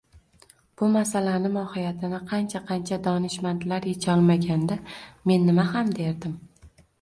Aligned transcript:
Bu 0.81 0.87
masalani 0.93 1.51
mohiyatini 1.57 2.21
qancha-qancha 2.31 2.99
donishmandlar 3.09 3.85
echolmaganda, 3.93 4.79
men 5.35 5.47
nima 5.51 5.69
ham 5.77 5.95
derdim 6.03 6.35